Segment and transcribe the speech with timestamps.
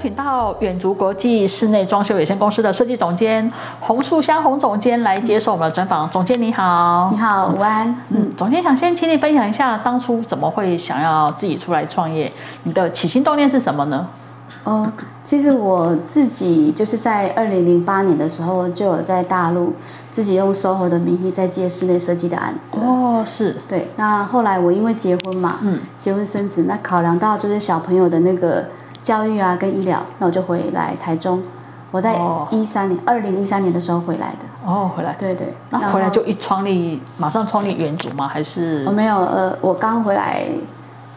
[0.00, 6.08] 邀请到远足国际室内装修有限公司的设计总监洪素香洪总监来接受我们的专访。
[6.08, 7.86] 总监你好，你好，午安。
[8.08, 12.32] 嗯，嗯，总监想先请你分享一下当初怎么会想要自己出来创业，
[12.62, 14.08] 你的起心动念是什么呢？
[14.64, 14.90] 哦，
[15.22, 19.74] 其实我自己就是在二零零八年的时候就有在大陆
[20.10, 22.78] 自己用 SOHO 的名义在接室内设计的案子。
[22.80, 23.54] 哦，是。
[23.68, 28.64] 对，那后来我因为结婚嘛，嗯，结婚生子，那考量到就是小朋友的那个。
[29.02, 31.42] 教育啊，跟医疗，那我就回来台中。
[31.92, 32.16] 我在
[32.50, 34.38] 一三年，二零一三年的时候回来的。
[34.64, 35.16] 哦，回来。
[35.18, 35.52] 对对。
[35.70, 38.28] 那回来就一创立，马上创立原主吗？
[38.28, 38.84] 还是？
[38.86, 40.46] 哦，没有，呃，我刚回来，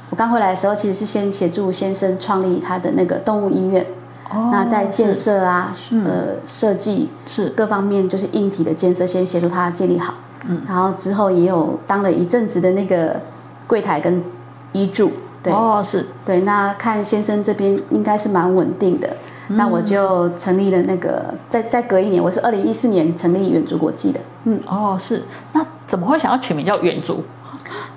[0.09, 3.85] 我刚回来的时候，其实是先协助先生创立他的那个动物医院。
[4.31, 4.49] 哦。
[4.51, 10.15] 那在建设啊，呃，设计是各方面，就是硬体的建设，先协助他建立好。
[10.47, 10.63] 嗯。
[10.65, 13.21] 然后之后也有当了一阵子的那个
[13.67, 14.23] 柜台跟
[14.71, 15.11] 医助。
[15.43, 15.53] 对。
[15.53, 16.05] 哦，是。
[16.25, 19.17] 对，那看先生这边应该是蛮稳定的，
[19.49, 27.23] 嗯、那我就成立了那个，再再隔一年，我是二零一四年成立远足国际的，嗯，哦是，那怎么会想要取名叫远足？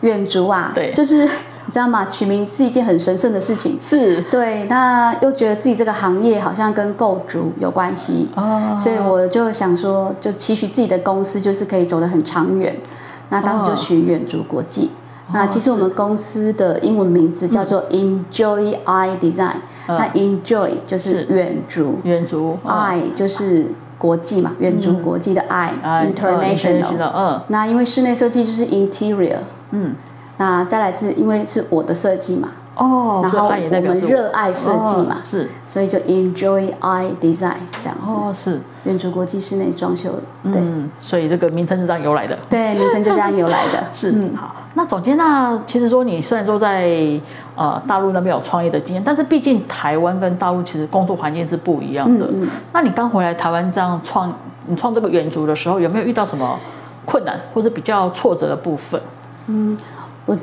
[0.00, 2.04] 远足啊，对，就是你知道吗？
[2.06, 12.76] 取名是一件很神圣的事情，是，对，那又觉得自己这个行业好像跟构筑有关系，哦，所以我就想说，就期许自己的公司就是可以走得很长远，
[13.30, 14.90] 那当时就取远足国际。
[14.92, 19.56] 哦那其实我们公司的英文名字叫做 Enjoy Eye Design，
[19.88, 23.66] 那 Enjoy 就是远足，远足，Eye 就是
[23.98, 29.38] 国际嘛，远足国际的 Eye，International，嗯，那因为室内设计就是 Interior，
[29.72, 29.96] 嗯，
[30.38, 32.50] 那再来是因为是我的设计嘛。
[32.76, 38.04] 哦，然后我们热爱设计嘛，是，所以就 Enjoy Eye Design 这样子。
[38.04, 38.60] 哦，是。
[38.84, 40.10] 远足国际室内装修，
[40.44, 40.52] 对。
[40.60, 42.38] 嗯，所以这个名称是这样由来的。
[42.50, 43.82] 对，名称就这样由来的。
[43.94, 44.12] 是。
[44.12, 44.54] 嗯，好。
[44.74, 47.18] 那总监，那其实说你虽然说在
[47.56, 52.26] 呃大陆那边有创业的经验，但是毕竟台湾跟大陆其实工作环境是不一样的。
[52.26, 52.48] 嗯嗯。
[52.74, 54.30] 那你刚回来台湾这样创，
[54.66, 56.58] 你创这个远足的时候，有没有遇到什么
[57.06, 59.00] 困难或者比较挫折的部分？
[59.46, 59.78] 嗯，
[60.26, 60.36] 我。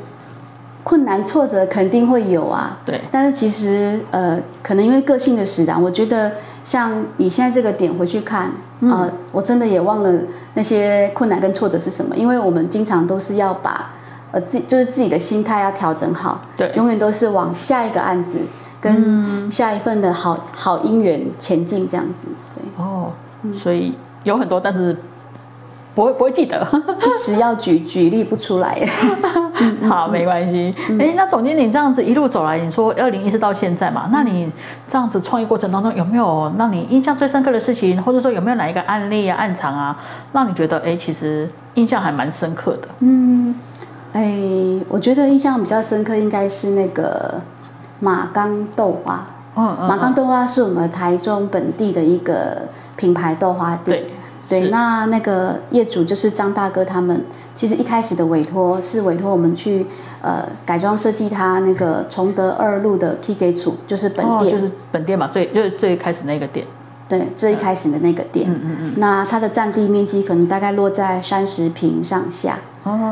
[0.83, 2.99] 困难挫折肯定会有啊，对。
[3.09, 6.33] 但是其实呃，可能因为个性的使然，我觉得
[6.63, 8.51] 像你现在这个点回去看，
[8.81, 10.11] 嗯、呃，我真的也忘了
[10.55, 13.91] 那些困难跟挫折是什么，因为我们经常都是要把
[14.31, 18.39] 呃自就是自己的心态要调整好，对，永远都是往下一个案子
[18.81, 22.83] 跟下一份的好好姻缘前进这样子，对。
[22.83, 23.11] 哦，
[23.57, 24.97] 所以有很多，但是。
[25.95, 26.67] 不会不会记得，
[27.05, 28.83] 一时要举举例不出来。
[29.87, 30.73] 好，没关系。
[30.99, 34.51] 哎、那总经理这样子一路走来，你说二零一四到现在嘛，那你
[34.87, 39.99] 这样子创业过程当中有没有让你印象最深刻的事情，或者说有没有哪一个案例啊、暗藏啊，
[40.31, 42.87] 让你觉得哎、欸，其实印象还蛮深刻的？
[42.99, 43.55] 嗯，
[44.13, 47.41] 哎、欸，我觉得印象比较深刻应该是那个
[47.99, 49.27] 马岗豆花。
[49.55, 49.87] 嗯嗯。
[49.87, 52.63] 马岗豆花是我们台中本地的一个
[52.95, 53.99] 品牌豆花店。
[54.01, 54.12] 对。
[54.49, 57.23] 对，那那个业主就是张大哥他们，
[57.55, 59.85] 其实一开始的委托是委托我们去
[60.21, 66.67] 呃改装设计他那个崇德二路的 K 给组，就是本店，哦，就是本店嘛，最就是最开始那个店。
[67.09, 68.49] 对，最一开始的那个店。
[68.49, 68.93] 嗯嗯嗯。
[68.97, 72.59] 那它的占地面积可能大概落在三十平上下。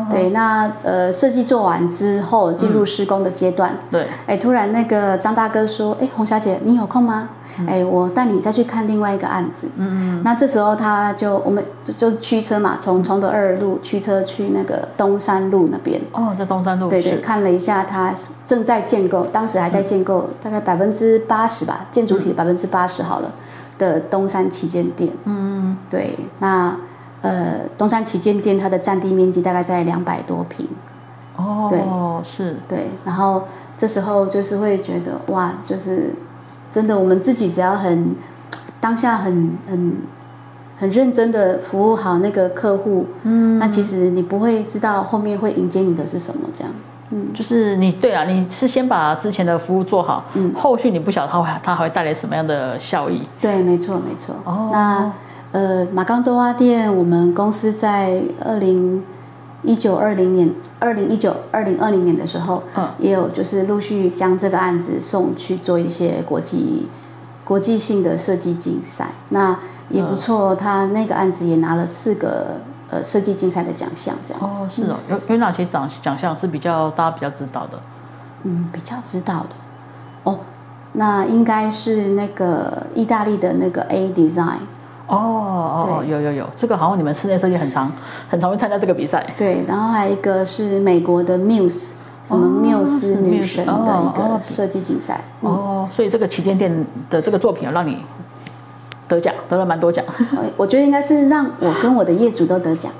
[0.10, 3.72] 对，那呃设计做完之后进入施工的阶段。
[3.72, 4.08] 嗯、对。
[4.28, 7.30] 哎，突然那个张大哥说，哎，洪小姐，你有空吗？
[7.68, 9.68] 哎、嗯，我带你再去看另外一个案子。
[9.78, 10.22] 嗯嗯。
[10.24, 11.64] 那这时候他就我们
[11.98, 16.02] 就驱车嘛，从崇德二路驱车去那个东山路那边。
[16.12, 16.90] 哦，在东山路。
[16.90, 18.14] 对对，看了一下，他
[18.46, 23.30] 正在建构，当时还在建构，嗯、大概百分之八十吧，建筑体百分之八十好了。
[23.30, 23.42] 嗯
[23.82, 26.76] 的东山旗舰店，嗯，对，那
[27.22, 30.68] 呃东山旗舰店它的占地面积大概在两百多平，
[31.36, 31.82] 哦，对，
[32.24, 33.44] 是，对，然后
[33.78, 36.14] 这时候就是会觉得哇，就是
[36.72, 38.16] 真的我们自己只要很
[38.80, 39.98] 当下很很
[40.78, 46.74] 很认真的服务好那个客户，嗯，那其实你不会知道后面会迎接你的是什么这样。
[47.14, 53.28] 嗯，就是你对啊，你是先把之前的服务做好，嗯，后续你不晓得它会它还会带来什么样的效益。
[53.42, 54.34] 对，没错没错。
[54.46, 55.12] 哦，那
[55.52, 59.04] 呃马岗豆花店，我们公司在二零
[59.64, 66.88] 一九二零年，二零一九二零二零年的时候，嗯，也有就是陆续将这个案子送去做一些国际
[67.44, 69.60] 国际性的设计竞赛，那
[69.90, 72.62] 也不错，他那个案子也拿了四个。
[72.94, 74.44] 呃，设计竞赛的奖项这样。
[74.44, 77.80] 哦，是哦，有有哪些奖奖项是比较大家比较知道的？
[78.44, 79.56] 嗯，比较知道的。
[80.26, 80.40] 哦，
[80.92, 84.60] 那应该是那个意大利的那个 A Design。
[85.08, 87.92] 哦哦，有有有，这个好像你们室内设计很常
[88.30, 89.26] 很常会参加这个比赛。
[89.38, 91.90] 对，然后还有一个是美国的 Muse，
[92.24, 95.22] 什么缪斯女神的一个设计竞赛。
[95.42, 97.98] 哦，所以这个旗舰店的这个作品有让你
[99.08, 100.06] 得奖，得了蛮多奖。
[100.56, 102.92] 我觉得应该是让我跟我的业主都得奖。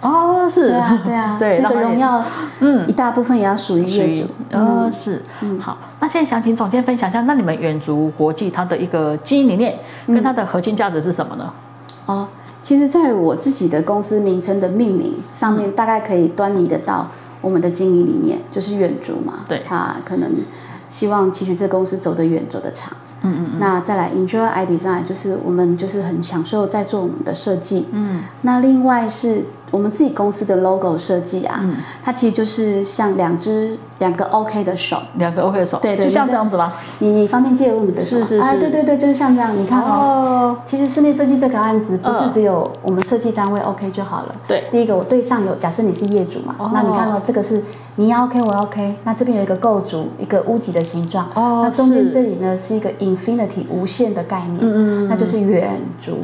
[0.00, 2.24] 哦，是，对啊，对啊， 对，这个荣耀，
[2.60, 4.26] 嗯，一大部分也要属于业主。
[4.50, 11.52] 哦，是，嗯，好，那现在想请总监分享一下，那你们远足国际它的一个经营理念跟它的核心价值是什么呢？
[12.06, 12.28] 哦，
[12.62, 17.08] 其实在我自己的公司名称的命名上面，大概可以端倪得到
[17.42, 20.32] 我们的经营理念，就是远足嘛，对，他可能
[20.88, 22.96] 希望期许这公司走得远，走得长。
[23.22, 27.86] 嗯嗯，那再来 Enjoy iDesign 就是我们就是很享受在做我们的设计。
[27.92, 36.72] 嗯，那另外是我们自己公司的 logo 设计啊，嗯，它其实就是像两只两个 OK 的手，两个 OK 的手，对对，就像这样子吗？
[36.98, 38.18] 你你方便借我你的手？
[38.18, 44.34] 是是是，啊对对对，就是像这样，你看哦，其实室内设计这个案子不是只有我们设计单位 OK 就好了。
[44.48, 47.62] 对，第一个我对上有，假设你是业主嘛，那你看到这个是
[47.96, 56.18] 你要 OK 我要 OK，那这边有一个构筑一个屋脊的形状，哦，那中间这里呢是一个 Infinity 无限的概念，嗯嗯，那就是远足，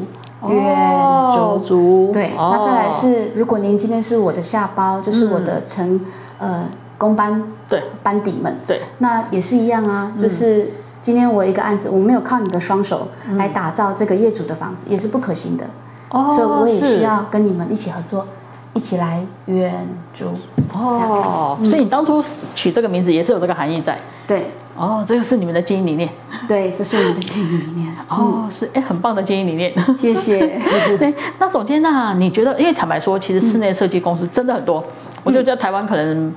[0.49, 6.00] 远足，对，那再来是，如果您今天是我的下包，就是我的成
[6.38, 6.65] 呃
[6.97, 10.71] 工班，对，班底们，对，那也是一样啊，就是
[11.03, 15.65] 今天我一个案子，我没有靠你的双手来打造这个业主的房子，也是不可行的，
[16.11, 18.27] 哦，所以我也需要跟你们一起合作，
[18.75, 20.27] 一起来远足，
[20.73, 22.23] 哦，所以你当初
[22.55, 24.47] 取这个名字也是有这个含义在，对。
[24.76, 26.08] 哦，这个是你们的经营理念。
[26.46, 27.96] 对，这是我们的经营理念。
[28.08, 29.73] 哦，是，哎，很棒的经营理念。
[29.96, 30.38] 谢谢。
[30.99, 34.84] 对，那总监，那你觉得，因为坦白说，其实室内设计公司真的很多，
[35.25, 36.34] 我觉得在台湾可能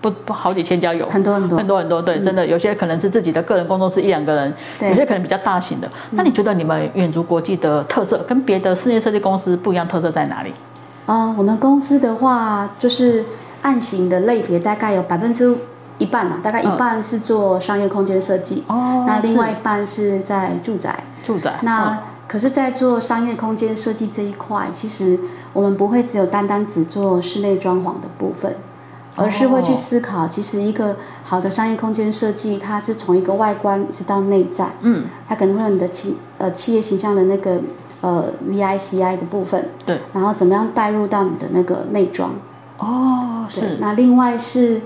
[0.00, 1.08] 不不好几千家有。
[1.08, 1.58] 很多很多。
[1.58, 5.90] 很多很多，对，真的有些可能是自己的个人工作室一两个人，有些可能比较大型的。
[6.10, 10.52] 那你觉得你们远足国际的特色跟别的室内设计公司不一样，特色在哪里？
[11.06, 13.24] 啊，我们公司的话，就是
[13.62, 15.56] 案型的类别大概有百分之。
[15.98, 21.04] 一半嘛，大概一半是做商业空间设计，哦，那另外一半是在住宅。
[21.26, 21.58] 住宅。
[21.62, 21.98] 那、哦、
[22.28, 25.18] 可是，在做商业空间设计这一块，其实
[25.52, 28.56] 我们不会只有单单只做室内装潢的部分，
[29.16, 37.60] 而是会去思考，其实一个好的商业空间设计，它是从一个外观一直到内在，嗯，它可能会有你的企呃企业形象的那个
[38.00, 42.30] 呃 VICI 的部分，对，然后怎么样带入到你的那个内装。
[42.78, 43.76] 哦，是。
[43.80, 44.80] 那另外是。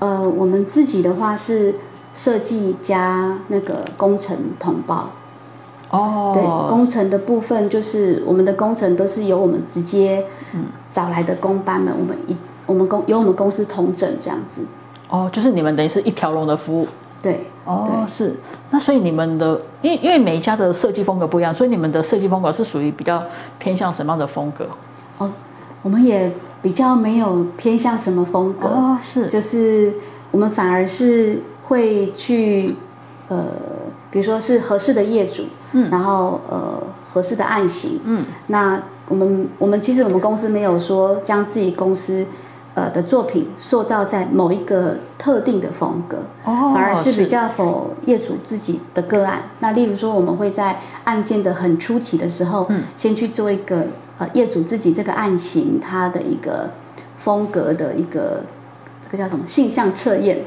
[0.00, 1.74] 呃，我们自己的话是
[2.12, 5.10] 设计加那个工程统包。
[5.90, 6.32] 哦。
[6.34, 10.24] 对，工程的部分就是我们的工程都是由我们直接
[10.90, 14.62] 找来的工班们，我们一我们公由我们公司统整这样子。
[15.10, 16.88] 哦，就是你们等于是一条龙的服务。
[17.20, 17.46] 对。
[17.66, 18.34] 哦，对是。
[18.70, 23.22] 那所以你们的，因为因为每一家的设计风格不一样，所以你们的设计风格是属于比较
[23.58, 24.66] 偏向什么样的风格？
[25.18, 25.30] 哦，
[25.82, 26.32] 我们也。
[26.62, 29.94] 比较没有偏向什么风格，哦，是，就是
[30.30, 32.74] 我们反而是会去，
[33.28, 33.46] 呃，
[34.10, 42.26] 比如说是合适的业主，嗯，然后呃合适的案型，嗯，那我们我们其实我们公司没有说将自己公司
[42.74, 49.42] 呃的作品塑造在某一个特定的风格，哦，反而是比较 for 业主自己的个案。
[49.58, 53.86] 那例如说我们会在案件的很初期的时候，嗯，先去做一个。
[54.20, 56.68] 呃，业主自己这个案型，它的一个
[57.16, 58.42] 风格的一个
[59.00, 60.40] 这个叫什么性向测验？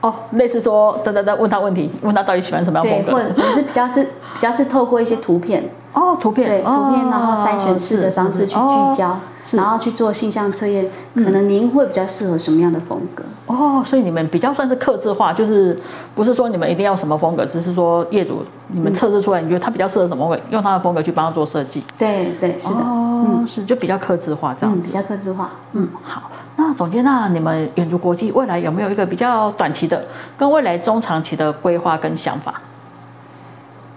[0.00, 3.12] 哦，类似说，等等等，问他问题，问他到底喜欢什么样风格？
[3.12, 5.70] 对，或者或是比较是比较是透过一些图片。
[5.92, 6.48] 哦，图片。
[6.48, 9.20] 对，图片，然后筛选式的方式去聚焦。
[9.52, 13.24] 然后去做性向测验，可能您会比较适合什么样的风格？
[13.46, 15.80] 哦，所以你们比较算是克制化，就是
[16.14, 21.82] 不是说你们一定要什么风格，只是说业主你们测试出来，你觉得他比较适合什么风格，用他的风格去帮他做设计。
[21.96, 22.80] 对对，是的。
[22.80, 24.80] 哦，是就比较克制化这样子。
[24.80, 25.50] 嗯，比较克制化。
[25.72, 26.30] 嗯，好。
[26.58, 30.06] 那总监，那你们远足国际未来有没有一个比较短期的，
[30.38, 32.62] 跟未来中长期的规划跟想法？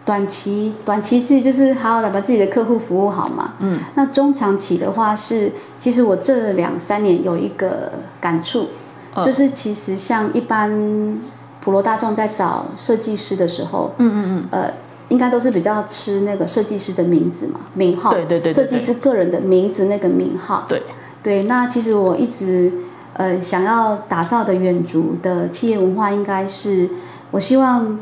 [0.10, 3.54] 短期，短期是就是好好的把自己的客户服务好嘛。
[3.60, 3.80] 嗯。
[3.94, 8.70] 那中长期的话是，其实我这两三年有一个感触，
[9.14, 11.22] 哦、就是其实像一般
[11.62, 14.74] 普罗大众在找设计师的时候，嗯嗯嗯，呃，
[15.10, 18.12] 应该都是比较吃那个设计师的名字嘛，名号。
[18.12, 18.52] 对对对，对。
[18.52, 20.66] 设计师个人的名字那个名号。
[20.68, 20.82] 对。
[21.22, 22.74] 对，那其实我一直
[23.14, 26.90] 呃想要打造的远足的企业文化，应该是
[27.30, 28.00] 我希望。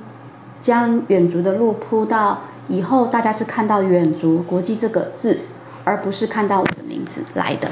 [0.60, 5.40] 将远足的路铺到以后，大家是看到远足国际这个字，
[5.84, 7.70] 而不是看到我的名字来的。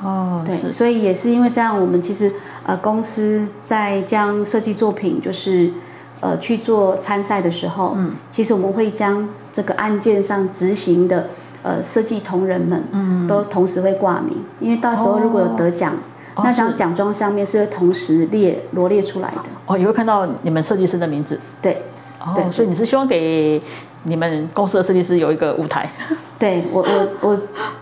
[0.00, 2.32] 哦，对，所以也是因为这样，我们其实
[2.64, 5.72] 呃公司在将设计作品就是
[6.20, 11.30] 呃去做参赛的时候，嗯，其实我们会将这个案件上执行的
[11.64, 15.94] 呃设计同仁们，嗯，都同时会挂名，因为到时候如果有得奖，
[16.36, 19.42] 哦、那张奖状上面是会同时列罗列出来的。
[19.66, 21.40] 哦，也会看到你们设计师的名字。
[21.60, 21.82] 对。
[22.20, 23.60] 哦，对，所以你是希望给
[24.04, 25.90] 你们公司的设计师有一个舞台？
[26.38, 27.40] 对，我我 我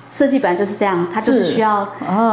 [0.08, 1.86] 设计本来就是这样，他就是需要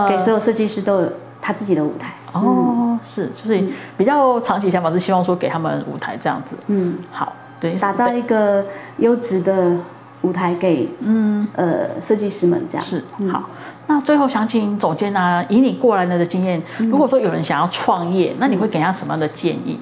[0.07, 2.13] 给所有设计师都有他自己的舞台。
[2.31, 3.63] 哦，嗯、是，就是
[3.98, 6.55] 比较长期想法是希望说给他们舞台这样子。
[6.67, 8.65] 嗯，好，对，打造一个
[8.98, 9.77] 优质的
[10.22, 12.86] 舞台给嗯呃设计师们这样。
[12.86, 13.50] 是，好，
[13.86, 19.79] 那最后想请总监呢、啊，以你过来的经验，如果说有人想要创业，那你会给他什么样的建议？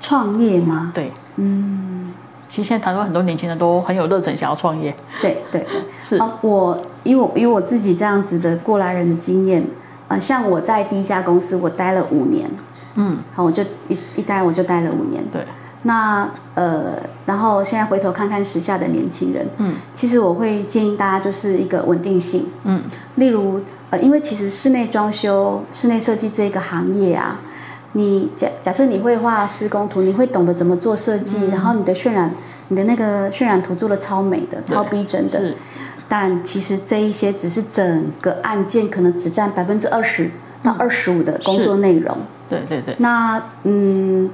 [0.00, 0.92] 创业吗？
[0.94, 2.12] 对，嗯，
[2.48, 4.94] 其实现在台湾很多年轻人都很有热忱，想要创业。
[5.20, 12.48] 对对对，是啊，我以我以我自己这样子的过来人的经验，啊、呃，像我在第一家公司我待了五年，
[12.94, 15.24] 嗯，好，我就一一待我就待了五年。
[15.32, 15.44] 对，
[15.82, 22.82] 那呃，然后现在回头看看时下的年轻人，嗯，其实我会建议大家就是一个稳定性，嗯，
[23.16, 23.60] 例如
[23.90, 27.40] 呃，因为其实室内装修、室内设计这个行业啊。
[27.96, 32.30] 你假假设你会画施工图，你会懂得怎么做设计，嗯、然后你的渲染，
[32.68, 35.54] 你的那个渲染图做的超美的，超逼真的。
[36.06, 40.30] 但其实这一些只是整个案件可能只占百分之二十
[40.62, 42.18] 到二十五的工作内容。
[42.50, 42.94] 对对对。
[42.98, 44.28] 那嗯，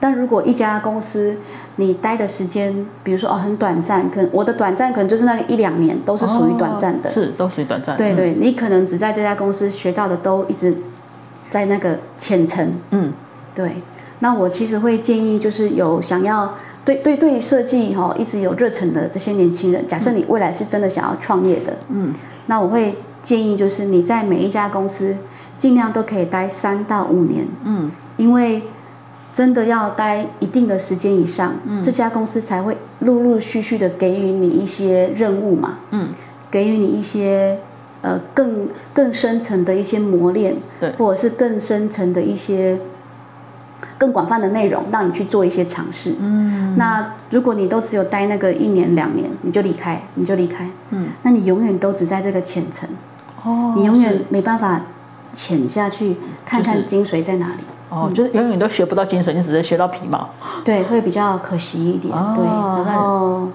[0.00, 1.36] 但如果一家公司
[1.76, 7.10] 你待的时间，比如说哦很短暂，可能我的短暂可能就是那个一两年，都是属于短暂的。
[7.10, 7.98] 哦、是，都属于短暂。
[7.98, 10.74] 对对，你可能只在这家公司学到的都一直。
[11.54, 13.12] 在那个浅层，嗯，
[13.54, 13.70] 对，
[14.18, 22.12] 那我其实会建议，就是有想要对对对设计哈一直有热忱的这些年轻人，假设你未来是真的想要创业的，嗯，
[22.46, 25.16] 那我会建议就是你在每一家公司
[25.56, 28.64] 尽量都可以待三到五年，嗯，因为
[29.32, 36.08] 真的要待一定的时间以上，嗯，这家公司才会陆陆续续的给予你一些任务嘛，嗯，
[36.50, 37.60] 给予你一些。
[38.04, 42.78] 呃，更更深层的一些磨练，对，或者是更深层的一些
[43.96, 46.14] 更广泛的内容，让你去做一些尝试。
[46.20, 50.68] 嗯，那如果你都只有待那个一年两年，你就离开，你就离开。
[50.90, 52.86] 嗯，那你永远都只在这个浅层。
[53.42, 54.82] 哦，你永远没办法
[55.32, 57.64] 潜下去看看精髓在哪里。
[57.88, 60.28] 哦，就是永远都学不到精髓，你只是学到皮毛。
[60.62, 62.14] 对，会比较可惜一点。
[62.14, 62.44] 哦，对，
[62.84, 63.48] 然后，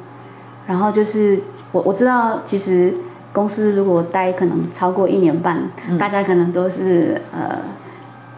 [0.65, 1.39] 然后就是
[1.71, 2.95] 我我知道其实。
[3.31, 7.57] 公司如果待可能超过一年半，嗯、大家可能都是呃，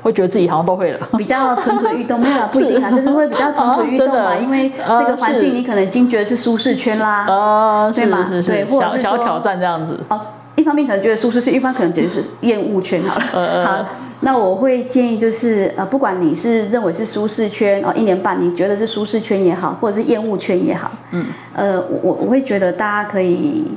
[0.02, 8.28] 会觉得自己好像都会了，比较蠢蠢欲动，没有啦，不一定啦，就是会比较蠢蠢欲动嘛，因为这个环境你可能已经觉得是舒适圈啦，啊，对吗？
[8.46, 9.98] 对，或者是小挑战这样子。
[10.10, 10.20] 哦，
[10.56, 13.24] 一方面可能觉得舒适圈，一方面可能觉得是厌恶圈好了。
[13.34, 13.86] 嗯、好，
[14.20, 23.72] 那我会建议就是呃，不管你是认为是舒适圈哦，一年半你觉得是舒适圈也好，或者是厌恶圈也好，嗯，呃，我我会觉得大家可以。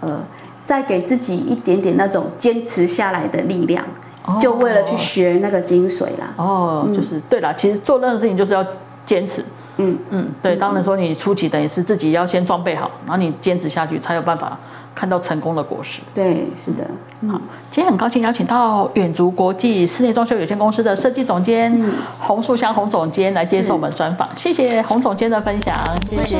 [0.00, 0.24] 呃，
[0.64, 3.84] 再给自己一点点那种坚持下来的力量，
[4.26, 6.34] 哦、就为了去学那个精髓啦。
[6.36, 8.64] 哦，嗯、就是对啦，其实做任何事情就是要
[9.06, 9.44] 坚持。
[9.76, 14.56] 嗯嗯，对，当然说你初期等于是自己要先装备好，然后你坚持下去才有办法
[14.94, 16.00] 看到成功的果实。
[16.14, 16.84] 对，是的。
[17.20, 24.28] 嗯、好，今天很高兴邀请到远足国际室内装修有限公司的设计总监、嗯、洪素香洪总监来接受我们专访。
[24.36, 25.76] 是谢谢洪总监的分享，
[26.08, 26.38] 谢谢。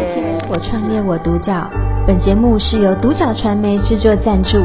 [0.49, 1.69] 我创业我独角。
[2.07, 4.59] 本节目是由独角传媒制作赞助，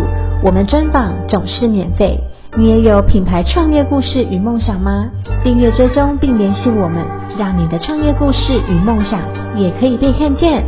[0.43, 2.19] 我们专访总是免费。
[2.57, 5.07] 你也有品牌创业故事与梦想吗？
[5.43, 7.05] 订阅追踪并联系我们，
[7.37, 9.21] 让你的创业故事与梦想
[9.55, 10.63] 也可以被看见。